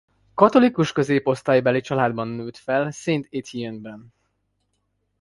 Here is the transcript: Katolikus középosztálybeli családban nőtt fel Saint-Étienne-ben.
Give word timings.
Katolikus 0.35 0.91
középosztálybeli 0.91 1.81
családban 1.81 2.27
nőtt 2.27 2.57
fel 2.57 2.91
Saint-Étienne-ben. 2.91 4.13